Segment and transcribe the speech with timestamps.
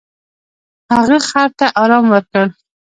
[0.95, 2.45] هغه خر ته ارام ورکړ.